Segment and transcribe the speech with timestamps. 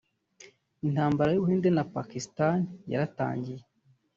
[0.87, 2.57] Intambara y’ubuhinde na Pakistan
[2.91, 3.61] yaratangiye